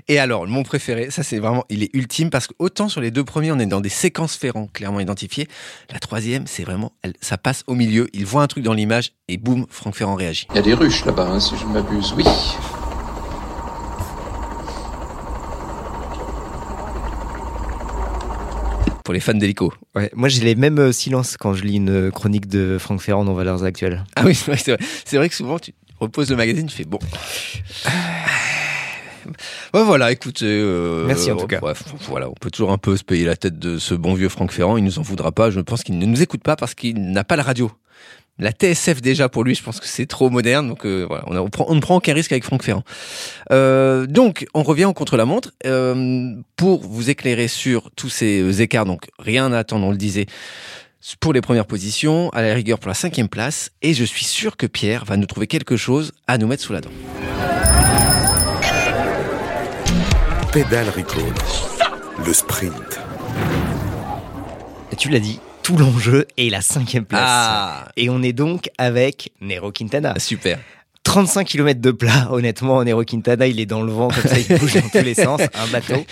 Et 0.08 0.20
alors, 0.20 0.48
mon 0.48 0.64
préféré, 0.64 1.10
ça 1.12 1.24
c'est 1.24 1.40
vraiment, 1.40 1.66
il 1.70 1.84
est 1.84 1.90
ultime 1.94 2.30
parce 2.30 2.48
que 2.48 2.54
autant 2.60 2.90
sur 2.90 3.02
les 3.02 3.12
deux 3.12 3.24
premiers, 3.24 3.52
on 3.52 3.60
est 3.60 3.66
dans 3.66 3.82
des 3.82 3.90
séquences 3.90 4.36
Ferrand 4.36 4.68
clairement 4.68 5.00
identifiées. 5.00 5.48
La 5.92 6.00
troisième, 6.00 6.48
c'est 6.48 6.64
vraiment, 6.64 6.94
elle- 7.04 7.14
ça 7.22 7.38
passe 7.38 7.64
au 7.68 7.76
milieu. 7.76 8.08
Il 8.14 8.26
voit 8.26 8.44
un 8.44 8.48
truc 8.48 8.64
dans 8.64 8.74
l'image 8.74 9.12
et 9.28 9.38
boum, 9.38 9.66
Franck 9.70 9.96
Ferrand 9.96 10.16
réagit. 10.16 10.48
Il 10.52 10.56
y 10.56 10.60
a 10.60 10.64
des 10.64 10.74
ruches 10.74 11.06
là-bas, 11.06 11.28
hein, 11.28 11.40
si 11.40 11.56
je 11.58 11.66
ne 11.66 11.74
m'abuse. 11.74 12.14
Oui. 12.18 12.24
Pour 19.04 19.14
les 19.14 19.20
fans 19.20 19.34
d'hélico. 19.34 19.74
Ouais, 19.96 20.12
moi, 20.14 20.30
j'ai 20.30 20.44
les 20.44 20.54
mêmes 20.56 20.78
euh, 20.78 20.92
silences 20.92 21.36
quand 21.36 21.54
je 21.56 21.64
lis 21.64 21.78
une 21.78 21.90
euh, 21.90 22.12
chronique 22.12 22.48
de 22.48 22.78
Franck 22.80 23.02
Ferrand 23.02 23.26
dans 23.26 23.34
Valeurs 23.34 23.64
Actuelles. 23.64 24.04
Ah 24.16 24.22
oui, 24.26 24.36
c'est 24.36 24.52
vrai, 24.52 24.58
c'est 24.64 24.72
vrai. 24.76 24.86
C'est 25.04 25.18
vrai 25.18 25.30
que 25.30 25.36
souvent, 25.36 25.58
tu 25.58 25.74
reposes 26.00 26.30
le 26.30 26.36
magazine, 26.36 26.68
tu 26.68 26.76
fais 26.76 26.84
bon. 26.84 27.00
Ouais, 29.74 29.84
voilà, 29.84 30.12
écoute. 30.12 30.42
euh, 30.44 31.06
Merci, 31.08 31.32
en 31.32 31.38
tout 31.38 31.48
cas. 31.48 31.60
bref, 31.60 31.84
voilà, 32.08 32.30
on 32.30 32.34
peut 32.34 32.50
toujours 32.52 32.72
un 32.72 32.78
peu 32.78 32.96
se 32.98 33.04
payer 33.04 33.26
la 33.26 33.36
tête 33.36 33.58
de 33.60 33.78
ce 33.78 33.94
bon 33.94 34.14
vieux 34.14 34.30
Franck 34.30 34.52
Ferrand. 34.52 34.78
Il 34.78 34.84
nous 34.84 35.00
en 35.00 35.02
voudra 35.02 35.32
pas. 35.32 35.50
Je 35.52 35.60
pense 35.60 35.84
qu'il 35.84 35.98
ne 35.98 36.06
nous 36.06 36.22
écoute 36.22 36.42
pas 36.44 36.56
parce 36.56 36.74
qu'il 36.76 37.12
n'a 37.12 37.24
pas 37.24 37.36
la 37.36 37.44
radio. 37.44 37.72
La 38.42 38.52
TSF 38.52 39.02
déjà 39.02 39.28
pour 39.28 39.44
lui, 39.44 39.54
je 39.54 39.62
pense 39.62 39.82
que 39.82 39.86
c'est 39.86 40.06
trop 40.06 40.30
moderne, 40.30 40.70
donc 40.70 40.86
euh, 40.86 41.06
voilà, 41.06 41.26
on, 41.28 41.36
a- 41.36 41.42
on 41.42 41.50
prend- 41.50 41.66
on 41.68 41.76
ne 41.76 41.82
prend 41.82 41.98
aucun 41.98 42.14
risque 42.14 42.32
avec 42.32 42.46
Franck 42.46 42.64
Ferrand. 42.64 42.84
Euh, 43.52 44.06
donc, 44.08 44.46
on 44.54 44.64
revient 44.64 44.86
au 44.86 44.94
contre-la-montre 44.94 45.52
euh, 45.66 46.36
pour 46.56 46.80
vous 46.88 47.10
éclairer 47.10 47.50
sur 47.50 47.92
tous 47.98 48.08
ces 48.08 48.40
euh, 48.40 48.62
écarts. 48.62 48.86
Donc, 48.86 49.10
rien 49.20 49.52
à 49.52 49.58
attendre, 49.58 49.86
on 49.86 49.92
le 49.92 49.98
disait, 49.98 50.26
pour 51.20 51.34
les 51.34 51.42
premières 51.42 51.66
positions, 51.66 52.30
à 52.30 52.42
la 52.42 52.54
rigueur 52.54 52.80
pour 52.80 52.88
la 52.88 52.94
cinquième 52.94 53.28
place, 53.28 53.72
et 53.82 53.94
je 53.94 54.06
suis 54.06 54.24
sûr 54.24 54.56
que 54.56 54.68
Pierre 54.68 55.04
va 55.04 55.18
nous 55.18 55.26
trouver 55.26 55.48
quelque 55.48 55.76
chose 55.76 56.14
à 56.28 56.38
nous 56.38 56.48
mettre 56.48 56.64
sous 56.64 56.72
la 56.72 56.80
dent. 56.80 56.92
Pédale 60.52 60.90
Recall. 60.90 61.34
Le 62.26 62.34
sprint. 62.34 63.00
Tu 64.98 65.10
l'as 65.10 65.20
dit, 65.20 65.40
tout 65.64 65.78
l'enjeu 65.78 66.26
est 66.38 66.50
la 66.50 66.62
cinquième 66.62 67.06
place. 67.06 67.22
Ah, 67.26 67.88
Et 67.96 68.10
on 68.10 68.22
est 68.24 68.34
donc 68.34 68.70
avec 68.78 69.32
Nero 69.42 69.72
Quintana. 69.72 70.18
super. 70.20 70.60
35 71.04 71.46
km 71.48 71.80
de 71.80 71.92
plat, 71.92 72.28
honnêtement, 72.32 72.84
Nero 72.84 73.04
Quintana, 73.04 73.48
il 73.48 73.60
est 73.60 73.66
dans 73.66 73.82
le 73.84 73.92
vent, 73.92 74.10
comme 74.10 74.24
ça, 74.30 74.38
il 74.38 74.48
bouge 74.60 74.74
dans 74.76 74.90
tous 74.90 75.04
les 75.06 75.16
sens, 75.16 75.42
un 75.42 75.68
bateau. 75.68 76.06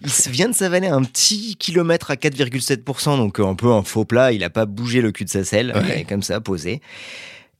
Il 0.00 0.08
vient 0.32 0.48
de 0.48 0.54
s'avaler 0.54 0.86
un 0.88 1.02
petit 1.02 1.56
kilomètre 1.56 2.10
à 2.10 2.14
4,7%, 2.14 3.16
donc 3.16 3.40
un 3.40 3.54
peu 3.54 3.72
un 3.72 3.82
faux 3.82 4.04
plat, 4.04 4.32
il 4.32 4.44
a 4.44 4.50
pas 4.50 4.66
bougé 4.66 5.00
le 5.00 5.10
cul 5.12 5.24
de 5.24 5.30
sa 5.30 5.44
selle, 5.44 5.72
il 5.74 5.80
Ouais. 5.88 6.00
est 6.00 6.04
comme 6.04 6.22
ça, 6.22 6.40
posé. 6.40 6.80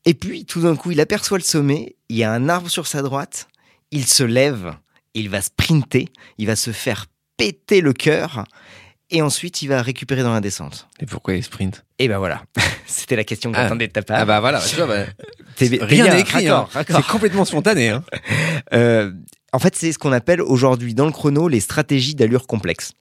Et 0.05 0.15
puis, 0.15 0.45
tout 0.45 0.61
d'un 0.61 0.77
coup, 0.77 0.91
il 0.93 1.01
aperçoit 1.01 1.39
le 1.39 1.45
sommet, 1.45 1.97
il 2.09 2.17
y 2.17 2.25
a 2.25 2.33
un 2.33 2.49
arbre 2.49 2.69
sur 2.71 2.87
sa 2.87 3.03
droite, 3.03 3.49
il 3.91 4.07
se 4.07 4.23
lève, 4.23 4.75
il 5.15 5.29
va 5.29 5.41
sprinter, 5.43 6.09
il 6.39 6.47
va 6.47 6.57
se 6.57 6.71
faire 6.73 7.07
péter 7.37 7.81
le 7.81 7.93
cœur, 7.93 8.45
et 9.11 9.23
ensuite, 9.23 9.63
il 9.63 9.69
va 9.69 9.81
récupérer 9.81 10.23
dans 10.23 10.33
la 10.35 10.41
descente. 10.41 10.87
Et 11.01 11.07
pourquoi 11.07 11.35
il 11.35 11.43
sprint? 11.43 11.85
Et 11.99 12.09
ben 12.09 12.19
voilà, 12.19 12.43
c'était 12.87 13.17
la 13.17 13.25
question 13.25 13.51
que 13.53 13.57
Ah. 13.57 13.63
j'attendais 13.65 13.87
de 13.89 13.93
ta 13.93 14.03
part. 14.03 14.19
Ah 14.21 14.25
bah 14.27 14.41
voilà, 14.41 14.61
tu 14.61 14.77
vois, 14.77 14.87
bah, 14.87 15.05
rien 15.59 16.13
n'est 16.15 16.21
écrit. 16.21 16.49
hein. 16.49 16.67
C'est 16.87 17.07
complètement 17.07 17.45
spontané. 17.45 17.89
Hein. 17.91 18.05
Euh, 18.75 19.13
en 19.55 19.59
fait, 19.59 19.75
c'est 19.77 19.93
ce 19.93 19.99
qu'on 19.99 20.13
appelle 20.13 20.43
aujourd'hui 20.43 20.93
dans 20.93 21.07
le 21.07 21.13
chrono 21.13 21.49
les 21.49 21.61
stratégies 21.61 22.15
d'allure 22.15 22.47
complexe. 22.47 22.93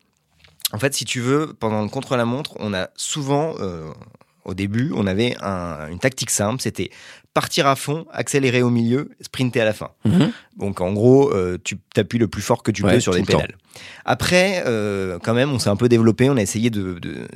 En 0.71 0.79
fait, 0.79 0.93
si 0.93 1.03
tu 1.03 1.19
veux, 1.19 1.53
pendant 1.59 1.81
le 1.81 1.89
contre-la-montre, 1.89 2.53
on 2.59 2.73
a 2.73 2.87
souvent, 2.95 3.55
euh, 3.59 3.91
au 4.45 4.53
début, 4.53 4.93
on 4.95 5.07
avait 5.07 5.35
un- 5.41 5.89
une 5.89 5.99
tactique 5.99 6.29
simple, 6.29 6.61
c'était 6.61 6.89
partir 7.41 7.67
à 7.67 7.75
fond, 7.75 8.08
accélérer 8.12 8.63
au 8.63 8.72
milieu, 8.72 9.12
sprinter 9.22 9.62
à 9.62 9.65
la 9.65 9.74
fin. 9.74 9.89
Mhm. 10.06 10.32
Donc 10.58 10.82
en 10.82 10.91
gros, 10.91 11.32
euh, 11.32 11.60
tu 11.63 11.77
t'appuies 11.94 12.17
le 12.17 12.27
plus 12.27 12.41
fort 12.41 12.63
que 12.63 12.72
tu 12.72 12.84
Ouais, 12.84 12.96
peux 12.96 13.00
sur 13.00 13.13
les 13.13 13.20
le 13.20 13.27
temps. 13.27 13.38
pédales. 13.38 13.56
Après, 14.06 14.63
euh, 14.65 15.20
quand 15.22 15.36
même, 15.36 15.51
on 15.51 15.60
s'est 15.60 15.70
un 15.70 15.75
peu 15.75 15.88
développé, 15.88 16.32
on 16.32 16.38
a 16.38 16.41
essayé 16.41 16.72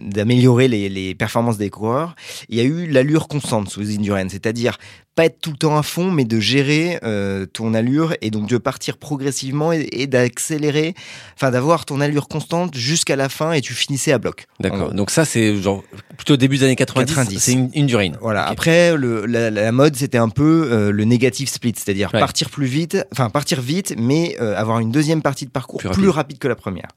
d'améliorer 0.01 0.67
les, 0.67 0.89
les 0.89 1.13
performances 1.13 1.57
des 1.59 1.69
coureurs. 1.69 2.15
Il 2.49 2.57
y 2.57 2.61
a 2.61 2.63
eu 2.63 2.87
l'allure 2.87 3.27
constante 3.27 3.69
sous 3.69 3.91
Indurain, 3.91 4.27
c'est-à-dire 4.29 4.77
pas 5.13 5.25
être 5.25 5.39
tout 5.41 5.51
le 5.51 5.57
temps 5.57 5.77
à 5.77 5.83
fond, 5.83 6.09
mais 6.09 6.23
de 6.23 6.39
gérer 6.39 6.97
euh, 7.03 7.45
ton 7.45 7.73
allure 7.73 8.15
et 8.21 8.31
donc 8.31 8.47
de 8.47 8.57
partir 8.57 8.97
progressivement 8.97 9.73
et, 9.73 9.87
et 9.91 10.07
d'accélérer, 10.07 10.95
enfin 11.35 11.51
d'avoir 11.51 11.83
ton 11.85 11.99
allure 11.99 12.29
constante 12.29 12.75
jusqu'à 12.77 13.17
la 13.17 13.27
fin 13.27 13.51
et 13.51 13.59
tu 13.59 13.73
finissais 13.73 14.13
à 14.13 14.17
bloc. 14.19 14.45
D'accord. 14.61 14.93
Donc 14.93 15.11
ça, 15.11 15.25
c'est 15.25 15.57
genre 15.57 15.83
plutôt 16.15 16.37
début 16.37 16.57
des 16.59 16.63
années 16.63 16.75
90. 16.77 17.13
90. 17.13 17.39
C'est 17.39 17.51
une, 17.51 17.69
une 17.73 17.87
durine. 17.87 18.17
Voilà. 18.21 18.45
Après, 18.47 18.95
le, 18.95 19.25
la, 19.25 19.51
la 19.51 19.71
mode, 19.73 19.90
c'était 19.95 20.17
un 20.17 20.29
peu 20.29 20.69
euh, 20.71 20.91
le 20.91 21.03
negative 21.05 21.49
split, 21.49 21.73
c'est-à-dire 21.75 22.09
Ouais. 22.13 22.19
partir 22.19 22.49
plus 22.49 22.65
vite, 22.65 22.97
enfin 23.11 23.29
partir 23.29 23.61
vite, 23.61 23.95
mais 23.97 24.35
euh, 24.41 24.55
avoir 24.55 24.79
une 24.79 24.91
deuxième 24.91 25.21
partie 25.21 25.45
de 25.45 25.51
parcours 25.51 25.79
Plus 25.79 25.89
plus, 25.89 26.09
rapide. 26.09 26.15
rapide. 26.15 26.37
que 26.39 26.47
la 26.47 26.55
première. 26.55 26.87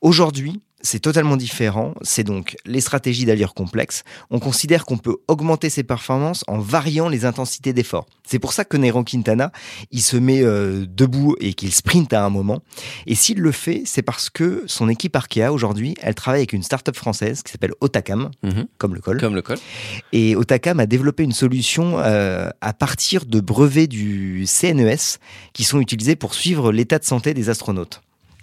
Aujourd'hui, 0.00 0.60
c'est 0.90 1.00
totalement 1.00 1.36
différent. 1.36 1.92
C'est 2.00 2.24
donc 2.24 2.56
les 2.64 2.80
stratégies 2.80 3.26
d'allure 3.26 3.52
complexes. 3.52 4.04
On 4.30 4.38
considère 4.38 4.86
qu'on 4.86 4.96
peut 4.96 5.18
augmenter 5.28 5.68
ses 5.68 5.82
performances 5.82 6.44
en 6.48 6.58
variant 6.58 7.10
les 7.10 7.26
intensités 7.26 7.74
d'effort. 7.74 8.06
C'est 8.26 8.38
pour 8.38 8.54
ça 8.54 8.64
que 8.64 8.78
Nero 8.78 9.04
Quintana, 9.04 9.52
il 9.90 10.00
se 10.00 10.16
met 10.16 10.42
euh, 10.42 10.86
debout 10.88 11.36
et 11.40 11.52
qu'il 11.52 11.72
sprint 11.74 12.14
à 12.14 12.24
un 12.24 12.30
moment. 12.30 12.62
Et 13.06 13.14
s'il 13.14 13.38
le 13.40 13.52
fait, 13.52 13.82
c'est 13.84 14.00
parce 14.00 14.30
que 14.30 14.62
son 14.66 14.88
équipe 14.88 15.14
Arkea 15.14 15.52
aujourd'hui, 15.52 15.94
elle 16.00 16.14
travaille 16.14 16.40
avec 16.40 16.54
une 16.54 16.62
start-up 16.62 16.96
française 16.96 17.42
qui 17.42 17.52
s'appelle 17.52 17.72
Otakam, 17.82 18.30
Mhm. 18.42 18.66
comme 18.78 18.94
le 18.94 19.00
col. 19.02 19.20
Comme 19.20 19.34
le 19.34 19.42
col. 19.42 19.58
Et 20.12 20.36
Otakam 20.36 20.80
a 20.80 20.86
développé 20.86 21.22
une 21.22 21.32
solution 21.32 21.98
euh, 21.98 22.48
à 22.62 22.72
partir 22.72 23.26
de 23.26 23.40
brevets 23.40 23.88
du 23.88 24.46
CNES 24.46 25.18
qui 25.52 25.64
sont 25.64 25.80
utilisés 25.80 26.16
pour 26.16 26.32
suivre 26.32 26.72
l'état 26.72 26.98
de 26.98 27.04
santé 27.04 27.34
des 27.34 27.50
astronautes. 27.50 28.00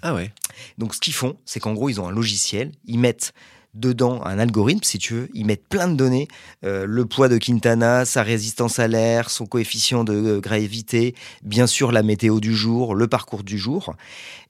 Ah 0.07 0.13
ouais. 0.13 0.31
Donc 0.77 0.93
ce 0.93 0.99
qu'ils 0.99 1.13
font, 1.15 1.35
c'est 1.45 1.59
qu'en 1.59 1.73
gros, 1.73 1.89
ils 1.89 1.99
ont 1.99 2.07
un 2.07 2.11
logiciel, 2.11 2.71
ils 2.85 2.99
mettent 2.99 3.33
dedans 3.73 4.23
un 4.23 4.37
algorithme, 4.39 4.83
si 4.83 4.99
tu 4.99 5.13
veux, 5.15 5.29
ils 5.33 5.45
mettent 5.45 5.67
plein 5.67 5.87
de 5.87 5.95
données, 5.95 6.27
euh, 6.63 6.85
le 6.87 7.05
poids 7.05 7.27
de 7.27 7.37
Quintana, 7.37 8.05
sa 8.05 8.21
résistance 8.23 8.77
à 8.79 8.87
l'air, 8.87 9.29
son 9.31 9.47
coefficient 9.47 10.03
de 10.03 10.13
euh, 10.13 10.39
gravité, 10.39 11.15
bien 11.43 11.65
sûr 11.67 11.91
la 11.91 12.03
météo 12.03 12.39
du 12.39 12.55
jour, 12.55 12.93
le 12.93 13.07
parcours 13.07 13.43
du 13.43 13.57
jour. 13.57 13.95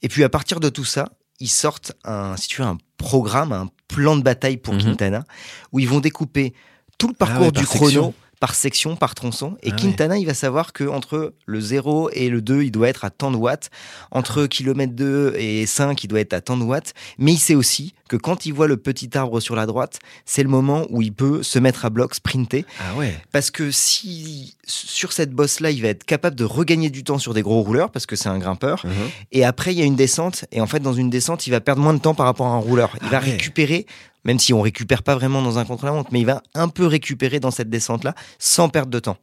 Et 0.02 0.08
puis 0.08 0.22
à 0.24 0.28
partir 0.28 0.60
de 0.60 0.68
tout 0.68 0.84
ça, 0.84 1.08
ils 1.40 1.48
sortent 1.50 1.92
un, 2.04 2.36
si 2.36 2.48
tu 2.48 2.60
veux, 2.60 2.68
un 2.68 2.78
programme, 2.98 3.52
un 3.52 3.68
plan 3.88 4.14
de 4.16 4.22
bataille 4.22 4.58
pour 4.58 4.74
Mhm. 4.74 4.82
Quintana, 4.82 5.24
où 5.72 5.80
ils 5.80 5.88
vont 5.88 6.00
découper 6.00 6.52
tout 6.98 7.08
le 7.08 7.14
Ah 7.18 7.26
parcours 7.26 7.46
ouais, 7.46 7.52
du 7.52 7.66
chrono. 7.66 8.14
Par 8.46 8.54
section, 8.54 8.94
par 8.94 9.16
tronçon. 9.16 9.56
Et 9.64 9.70
Ah 9.72 9.74
ouais. 9.74 9.80
Quintana, 9.80 10.18
il 10.18 10.24
va 10.24 10.32
savoir 10.34 10.72
que 10.72 10.84
entre 10.84 11.34
le 11.46 11.60
0 11.60 12.10
et 12.12 12.28
le 12.28 12.40
2, 12.40 12.62
il 12.62 12.70
doit 12.70 12.88
être 12.88 13.04
à 13.04 13.10
tant 13.10 13.32
de 13.32 13.36
watts. 13.36 13.70
Entre 14.12 14.46
kilomètre 14.46 14.92
2 14.92 15.34
et 15.36 15.66
5, 15.66 16.04
il 16.04 16.06
doit 16.06 16.20
être 16.20 16.32
à 16.32 16.40
tant 16.40 16.56
de 16.56 16.62
watts. 16.62 16.94
Mais 17.18 17.32
il 17.32 17.38
sait 17.38 17.56
aussi 17.56 17.92
que 18.08 18.14
quand 18.16 18.46
il 18.46 18.52
voit 18.54 18.68
le 18.68 18.76
petit 18.76 19.10
arbre 19.18 19.40
sur 19.40 19.56
la 19.56 19.66
droite, 19.66 19.98
c'est 20.26 20.44
le 20.44 20.48
moment 20.48 20.86
où 20.90 21.02
il 21.02 21.12
peut 21.12 21.42
se 21.42 21.58
mettre 21.58 21.84
à 21.84 21.90
bloc, 21.90 22.14
sprinter. 22.14 22.64
Ah 22.78 22.94
ouais. 22.96 23.18
Parce 23.32 23.50
que 23.50 23.72
si 23.72 24.54
sur 24.64 25.12
cette 25.12 25.32
bosse-là, 25.32 25.72
il 25.72 25.82
va 25.82 25.88
être 25.88 26.04
capable 26.04 26.36
de 26.36 26.44
regagner 26.44 26.88
du 26.88 27.02
temps 27.02 27.18
sur 27.18 27.34
des 27.34 27.42
gros 27.42 27.62
rouleurs, 27.62 27.90
parce 27.90 28.06
que 28.06 28.14
c'est 28.14 28.28
un 28.28 28.38
grimpeur, 28.38 28.82
Mhm. 28.86 28.92
et 29.32 29.44
après, 29.44 29.72
il 29.72 29.78
y 29.80 29.82
a 29.82 29.84
une 29.86 29.96
descente. 29.96 30.44
Et 30.52 30.60
en 30.60 30.68
fait, 30.68 30.78
dans 30.78 30.92
une 30.92 31.10
descente, 31.10 31.48
il 31.48 31.50
va 31.50 31.60
perdre 31.60 31.82
moins 31.82 31.94
de 31.94 31.98
temps 31.98 32.14
par 32.14 32.26
rapport 32.26 32.46
à 32.46 32.50
un 32.50 32.58
rouleur. 32.58 32.90
Il 33.00 33.08
Ah 33.08 33.10
va 33.10 33.18
ouais. 33.18 33.32
récupérer, 33.32 33.86
même 34.26 34.38
si 34.38 34.52
on 34.52 34.60
récupère 34.60 35.02
pas 35.02 35.14
vraiment 35.14 35.40
dans 35.40 35.58
un 35.58 35.64
contre-la-montre, 35.64 36.10
mais 36.12 36.20
il 36.20 36.26
va 36.26 36.42
un 36.54 36.68
peu 36.68 36.84
récupérer 36.86 37.40
dans 37.40 37.50
cette 37.50 37.70
descente-là 37.70 38.14
sans 38.38 38.68
perdre 38.68 38.90
de 38.90 38.98
temps. 38.98 39.16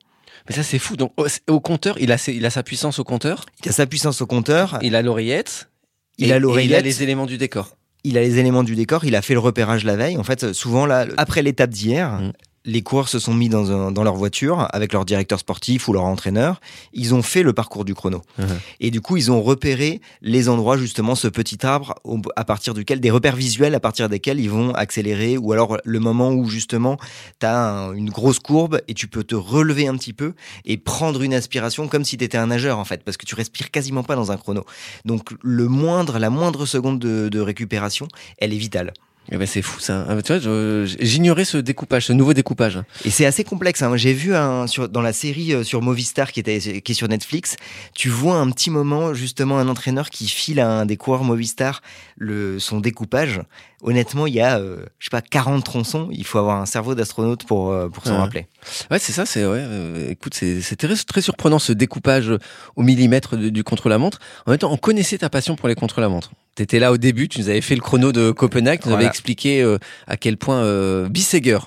Mais 0.49 0.55
ça, 0.55 0.63
c'est 0.63 0.79
fou. 0.79 0.97
Donc, 0.97 1.13
au, 1.17 1.27
au 1.47 1.59
compteur, 1.59 1.95
il 1.99 2.11
a, 2.11 2.17
ses- 2.17 2.33
il 2.33 2.45
a 2.45 2.49
sa 2.49 2.63
puissance 2.63 2.99
au 2.99 3.03
compteur. 3.03 3.45
Il 3.63 3.69
a 3.69 3.71
sa 3.71 3.85
puissance 3.85 4.21
au 4.21 4.25
compteur, 4.25 4.79
Il 4.81 4.95
a 4.95 5.01
l'oreillette. 5.01 5.69
il 6.17 6.25
et- 6.27 6.31
a 6.31 6.35
et 6.35 6.37
Il 6.37 6.37
a 6.37 6.39
l'oreillette, 6.39 6.83
les 6.83 7.03
éléments 7.03 7.25
du 7.25 7.37
décor. 7.37 7.77
il 8.03 8.17
a 8.17 8.21
les 8.21 8.39
éléments 8.39 8.63
du 8.63 8.75
décor, 8.75 9.05
il 9.05 9.15
a 9.15 9.21
fait 9.21 9.33
le 9.35 9.39
repérage 9.39 9.85
la 9.85 9.95
veille. 9.95 10.17
En 10.17 10.23
fait, 10.23 10.51
souvent, 10.53 10.85
là, 10.85 11.05
après 11.17 11.41
l'étape 11.41 11.69
d'hier, 11.69 12.11
Mm. 12.19 12.31
Les 12.65 12.81
coureurs 12.81 13.09
se 13.09 13.19
sont 13.19 13.33
mis 13.33 13.49
dans, 13.49 13.71
un- 13.71 13.91
dans 13.91 14.03
leur 14.03 14.15
voiture 14.15 14.67
avec 14.71 14.93
leur 14.93 15.03
directeur 15.05 15.39
sportif 15.39 15.87
ou 15.87 15.93
leur 15.93 16.03
entraîneur. 16.05 16.61
Ils 16.93 17.13
ont 17.13 17.21
fait 17.21 17.43
le 17.43 17.51
parcours 17.51 17.83
du 17.83 17.93
chrono. 17.93 18.21
Mhm. 18.37 18.47
Et 18.79 18.89
du 18.91 19.01
coup, 19.01 19.17
ils 19.17 19.31
ont 19.31 19.41
repéré 19.41 19.99
les 20.21 20.47
endroits, 20.47 20.77
justement, 20.77 21.15
ce 21.15 21.27
petit 21.27 21.65
arbre 21.65 21.95
au- 22.05 22.21
à 22.35 22.45
partir 22.45 22.73
duquel, 22.73 22.99
des 23.01 23.11
repères 23.11 23.35
visuels 23.35 23.75
à 23.75 23.79
partir 23.81 24.07
desquels 24.07 24.39
ils 24.39 24.49
vont 24.49 24.73
accélérer 24.73 25.37
ou 25.37 25.51
alors 25.51 25.77
le 25.83 25.99
moment 25.99 26.29
où, 26.31 26.47
justement, 26.49 26.97
tu 27.39 27.45
as 27.45 27.91
une 27.95 28.09
grosse 28.09 28.39
courbe 28.39 28.79
et 28.87 28.93
tu 28.93 29.07
peux 29.07 29.23
te 29.23 29.35
relever 29.35 29.87
un 29.87 29.97
petit 29.97 30.13
peu 30.13 30.33
et 30.63 30.77
prendre 30.77 31.21
une 31.21 31.33
aspiration 31.33 31.87
comme 31.89 32.05
si 32.05 32.17
tu 32.17 32.23
étais 32.23 32.37
un 32.37 32.47
nageur, 32.47 32.79
en 32.79 32.85
fait, 32.85 33.03
parce 33.03 33.17
que 33.17 33.25
tu 33.25 33.35
respires 33.35 33.71
quasiment 33.71 34.03
pas 34.03 34.15
dans 34.15 34.31
un 34.31 34.37
chrono. 34.37 34.63
Donc, 35.05 35.29
le 35.41 35.67
moindre, 35.67 36.17
la 36.19 36.29
moindre 36.29 36.65
seconde 36.65 36.99
de, 36.99 37.27
de 37.29 37.39
récupération, 37.41 38.07
elle 38.37 38.53
est 38.53 38.57
vitale. 38.57 38.93
Eh 39.31 39.37
ben, 39.37 39.47
c'est 39.47 39.61
fou 39.61 39.79
ça. 39.79 40.05
Ah, 40.09 40.21
tu 40.21 40.33
vois, 40.37 40.85
j'ignorais 40.99 41.45
ce 41.45 41.57
découpage, 41.57 42.07
ce 42.07 42.13
nouveau 42.13 42.33
découpage. 42.33 42.79
Et 43.05 43.09
c'est 43.09 43.25
assez 43.25 43.43
complexe. 43.45 43.81
Hein. 43.81 43.95
J'ai 43.95 44.13
vu 44.13 44.35
un, 44.35 44.67
sur, 44.67 44.89
dans 44.89 45.01
la 45.01 45.13
série 45.13 45.53
euh, 45.53 45.63
sur 45.63 45.81
Movistar 45.81 46.31
qui, 46.31 46.41
était, 46.41 46.81
qui 46.81 46.91
est 46.91 46.95
sur 46.95 47.07
Netflix, 47.07 47.55
tu 47.95 48.09
vois 48.09 48.35
un 48.35 48.49
petit 48.51 48.69
moment 48.69 49.13
justement 49.13 49.57
un 49.59 49.69
entraîneur 49.69 50.09
qui 50.09 50.27
file 50.27 50.59
à 50.59 50.69
un 50.69 50.85
des 50.85 50.97
coureurs 50.97 51.23
Movistar 51.23 51.81
le, 52.17 52.59
son 52.59 52.79
découpage. 52.81 53.41
Honnêtement, 53.81 54.27
il 54.27 54.33
y 54.35 54.41
a, 54.41 54.59
euh, 54.59 54.85
je 54.99 55.05
sais 55.05 55.09
pas, 55.09 55.21
40 55.21 55.63
tronçons. 55.63 56.09
Il 56.11 56.25
faut 56.25 56.37
avoir 56.37 56.61
un 56.61 56.65
cerveau 56.65 56.93
d'astronaute 56.95 57.45
pour, 57.45 57.71
euh, 57.71 57.89
pour 57.89 58.05
s'en 58.05 58.17
rappeler. 58.17 58.47
Ouais, 58.91 58.99
c'est 58.99 59.11
ça. 59.11 59.25
C'est 59.25 59.45
ouais. 59.45 59.57
euh, 59.59 60.09
écoute, 60.11 60.33
c'est 60.35 60.61
c'est 60.61 60.75
très, 60.77 60.95
très 60.95 61.21
surprenant 61.21 61.59
ce 61.59 61.73
découpage 61.73 62.31
au 62.77 62.81
millimètre 62.83 63.35
de- 63.35 63.49
du 63.49 63.63
contre-la-montre. 63.63 64.19
En 64.45 64.51
même 64.51 64.57
temps, 64.59 64.71
on 64.71 64.77
connaissait 64.77 65.17
ta 65.17 65.29
passion 65.29 65.55
pour 65.57 65.67
les 65.67 65.75
contre-la-montre. 65.75 66.31
T'étais 66.55 66.79
là 66.79 66.91
au 66.91 66.97
début. 66.97 67.27
Tu 67.27 67.39
nous 67.39 67.49
avais 67.49 67.61
fait 67.61 67.75
le 67.75 67.81
chrono 67.81 68.11
de 68.11 68.31
Copenhague. 68.31 68.81
Tu 68.81 68.89
nous 68.89 68.95
avais 68.95 69.05
expliqué 69.05 69.61
euh, 69.61 69.77
à 70.07 70.17
quel 70.17 70.37
point 70.37 70.63
euh, 70.63 71.09
Bissegger 71.09 71.59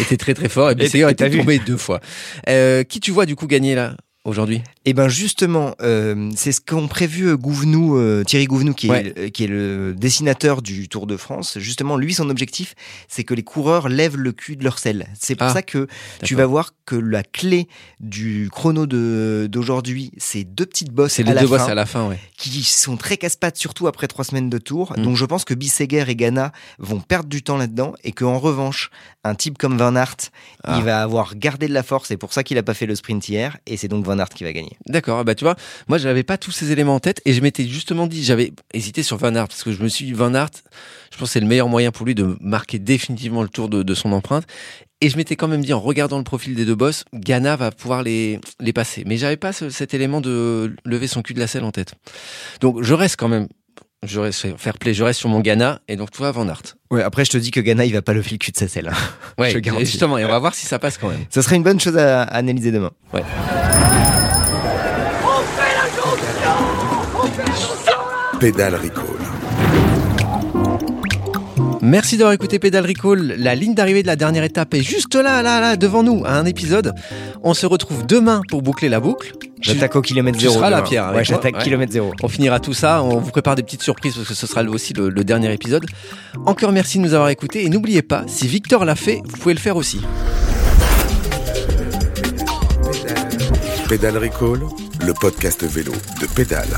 était 0.00 0.16
très 0.16 0.34
très 0.34 0.48
fort 0.48 0.70
et 0.70 0.74
Bissegger 0.74 1.10
était 1.10 1.30
tombé 1.30 1.58
deux 1.58 1.76
fois. 1.76 2.00
Euh, 2.48 2.82
qui 2.84 3.00
tu 3.00 3.10
vois 3.10 3.26
du 3.26 3.36
coup 3.36 3.46
gagner 3.46 3.74
là 3.74 3.96
aujourd'hui? 4.24 4.62
Et 4.90 4.92
ben 4.92 5.06
justement, 5.08 5.76
euh, 5.82 6.30
c'est 6.34 6.50
ce 6.50 6.60
qu'ont 6.60 6.88
prévu 6.88 7.28
euh, 7.28 7.36
Gouvenou, 7.36 7.96
euh, 7.96 8.24
Thierry 8.24 8.46
Gouvenou, 8.46 8.74
qui 8.74 8.88
est, 8.88 8.90
Ouais. 8.90 9.30
qui 9.30 9.44
est 9.44 9.46
le 9.46 9.94
dessinateur 9.96 10.62
du 10.62 10.88
Tour 10.88 11.06
de 11.06 11.16
France. 11.16 11.58
Justement, 11.60 11.96
lui, 11.96 12.12
son 12.12 12.28
objectif, 12.28 12.74
c'est 13.06 13.22
que 13.22 13.32
les 13.32 13.44
coureurs 13.44 13.88
lèvent 13.88 14.16
le 14.16 14.32
cul 14.32 14.56
de 14.56 14.64
leur 14.64 14.80
selle. 14.80 15.06
C'est 15.16 15.36
pour 15.36 15.46
Ah, 15.46 15.52
ça 15.52 15.62
que 15.62 15.86
tu 16.24 16.34
vas 16.34 16.46
voir 16.46 16.72
que 16.86 16.96
la 16.96 17.22
clé 17.22 17.68
du 18.00 18.48
chrono 18.50 18.84
d'aujourd'hui, 19.46 20.10
c'est 20.18 20.42
deux 20.42 20.66
petites 20.66 20.90
bosses 20.90 21.12
C'est 21.12 21.22
à 21.22 21.26
les 21.26 21.34
la 21.34 21.40
deux 21.42 21.46
fin, 21.46 21.58
bosses 21.58 21.68
à 21.68 21.74
la 21.76 21.86
fin, 21.86 22.08
ouais. 22.08 22.18
qui 22.36 22.64
sont 22.64 22.96
très 22.96 23.16
casse-pattes, 23.16 23.58
surtout 23.58 23.86
après 23.86 24.08
trois 24.08 24.24
semaines 24.24 24.50
de 24.50 24.58
tour. 24.58 24.92
Mm. 24.98 25.02
Donc 25.02 25.14
je 25.16 25.24
pense 25.24 25.44
que 25.44 25.54
Bisseguer 25.54 26.04
et 26.08 26.16
Ghana 26.16 26.50
vont 26.80 26.98
perdre 26.98 27.28
du 27.28 27.42
temps 27.44 27.58
là-dedans 27.58 27.92
et 28.02 28.10
qu'en 28.10 28.40
revanche, 28.40 28.90
un 29.22 29.36
type 29.36 29.56
comme 29.56 29.78
Van 29.78 29.94
Aert, 29.94 30.16
Ah. 30.64 30.74
il 30.78 30.84
va 30.84 31.00
avoir 31.00 31.36
gardé 31.36 31.68
de 31.68 31.74
la 31.74 31.84
force. 31.84 32.08
C'est 32.08 32.16
pour 32.16 32.32
ça 32.32 32.42
qu'il 32.42 32.58
a 32.58 32.64
pas 32.64 32.74
fait 32.74 32.86
le 32.86 32.96
sprint 32.96 33.28
hier 33.28 33.56
et 33.68 33.76
c'est 33.76 33.86
donc 33.88 34.04
Van 34.04 34.18
Aert 34.18 34.30
qui 34.30 34.42
va 34.42 34.52
gagner. 34.52 34.76
D'accord, 34.86 35.24
bah 35.24 35.34
tu 35.34 35.44
vois, 35.44 35.56
moi 35.88 35.98
j'avais 35.98 36.22
pas 36.22 36.38
tous 36.38 36.50
ces 36.52 36.72
éléments 36.72 36.94
en 36.94 37.00
tête 37.00 37.20
et 37.26 37.32
je 37.34 37.40
m'étais 37.42 37.66
justement 37.66 38.06
dit, 38.06 38.24
j'avais 38.24 38.52
hésité 38.72 39.02
sur 39.02 39.16
Van 39.18 39.34
Aert 39.34 39.46
parce 39.48 39.62
que 39.62 39.72
je 39.72 39.82
me 39.82 39.88
suis 39.88 40.06
dit 40.06 40.12
Van 40.12 40.32
Aert, 40.34 40.48
je 41.12 41.18
pense 41.18 41.28
que 41.28 41.32
c'est 41.34 41.40
le 41.40 41.46
meilleur 41.46 41.68
moyen 41.68 41.90
pour 41.92 42.06
lui 42.06 42.14
de 42.14 42.36
marquer 42.40 42.78
définitivement 42.78 43.42
le 43.42 43.48
tour 43.48 43.68
de, 43.68 43.82
de 43.82 43.94
son 43.94 44.12
empreinte. 44.12 44.44
Et 45.02 45.08
je 45.08 45.16
m'étais 45.16 45.36
quand 45.36 45.48
même 45.48 45.62
dit 45.62 45.72
en 45.72 45.80
regardant 45.80 46.18
le 46.18 46.24
profil 46.24 46.54
des 46.54 46.64
deux 46.64 46.74
boss, 46.74 47.04
Ghana 47.14 47.56
va 47.56 47.70
pouvoir 47.70 48.02
les, 48.02 48.38
les 48.58 48.72
passer. 48.72 49.02
Mais 49.06 49.16
j'avais 49.16 49.36
pas 49.38 49.52
ce- 49.52 49.70
cet 49.70 49.94
élément 49.94 50.20
de 50.20 50.74
lever 50.84 51.06
son 51.06 51.22
cul 51.22 51.34
de 51.34 51.40
la 51.40 51.46
selle 51.46 51.64
en 51.64 51.70
tête. 51.72 51.94
Donc 52.60 52.82
je 52.82 52.92
reste 52.94 53.16
quand 53.16 53.28
même, 53.28 53.48
je 54.02 54.18
reste 54.20 54.56
fair 54.58 54.76
play, 54.78 54.92
je 54.94 55.02
reste 55.04 55.20
sur 55.20 55.28
mon 55.30 55.40
Ghana 55.40 55.80
et 55.88 55.96
donc 55.96 56.10
toi 56.10 56.30
Van 56.32 56.46
Aert. 56.48 56.62
Ouais, 56.90 57.02
après 57.02 57.24
je 57.24 57.30
te 57.30 57.38
dis 57.38 57.50
que 57.50 57.60
Ghana, 57.60 57.84
il 57.86 57.92
va 57.92 58.02
pas 58.02 58.12
lever 58.14 58.30
le 58.32 58.36
cul 58.38 58.50
de 58.50 58.56
sa 58.58 58.66
selle. 58.68 58.90
Ouais, 59.38 59.50
Je 59.52 59.58
garantis. 59.58 59.86
justement, 59.86 60.18
et 60.18 60.24
on 60.24 60.28
va 60.28 60.38
voir 60.38 60.54
si 60.54 60.66
ça 60.66 60.78
passe 60.78 60.98
quand 60.98 61.08
même. 61.08 61.24
Ce 61.30 61.40
serait 61.42 61.56
une 61.56 61.62
bonne 61.62 61.80
chose 61.80 61.96
à, 61.96 62.22
analyser 62.22 62.70
demain. 62.72 62.90
Pédale 68.40 68.74
Recall. 68.74 69.04
Merci 71.82 72.16
d'avoir 72.16 72.32
écouté 72.32 72.58
Pédale 72.58 72.86
Recall. 72.86 73.34
La 73.38 73.54
ligne 73.54 73.74
d'arrivée 73.74 74.02
de 74.02 74.06
la 74.06 74.16
dernière 74.16 74.44
étape 74.44 74.74
est 74.74 74.82
juste 74.82 75.14
là, 75.14 75.42
là, 75.42 75.60
là, 75.60 75.76
devant 75.76 76.02
nous, 76.02 76.22
à 76.24 76.32
un 76.32 76.44
épisode. 76.46 76.92
On 77.42 77.54
se 77.54 77.66
retrouve 77.66 78.06
demain 78.06 78.42
pour 78.48 78.62
boucler 78.62 78.88
la 78.88 79.00
boucle. 79.00 79.32
J'attaque 79.60 79.96
au 79.96 80.02
kilomètre 80.02 80.38
tu 80.38 80.44
zéro. 80.44 80.54
seras 80.56 80.70
là, 80.70 80.78
demain. 80.78 80.88
Pierre, 80.88 81.12
Ouais, 81.14 81.24
j'attaque 81.24 81.56
Ouais. 81.56 81.62
kilomètre 81.62 81.92
zéro. 81.92 82.12
On 82.22 82.28
finira 82.28 82.60
tout 82.60 82.72
ça, 82.74 83.02
on 83.02 83.18
vous 83.18 83.30
prépare 83.30 83.54
des 83.56 83.62
petites 83.62 83.82
surprises 83.82 84.14
parce 84.14 84.28
que 84.28 84.34
ce 84.34 84.46
sera 84.46 84.62
aussi 84.62 84.92
le, 84.94 85.08
le 85.10 85.24
dernier 85.24 85.52
épisode. 85.52 85.84
Encore 86.46 86.72
merci 86.72 86.98
de 86.98 87.02
nous 87.04 87.14
avoir 87.14 87.28
écoutés 87.28 87.64
et 87.64 87.68
n'oubliez 87.68 88.02
pas, 88.02 88.24
si 88.26 88.46
Victor 88.46 88.84
l'a 88.84 88.94
fait, 88.96 89.20
vous 89.24 89.36
pouvez 89.36 89.54
le 89.54 89.60
faire 89.60 89.76
aussi. 89.76 90.00
Pédale 93.88 94.18
Recall, 94.18 94.60
le 95.06 95.12
podcast 95.14 95.64
vélo 95.64 95.92
de 96.20 96.26
Pédale. 96.26 96.68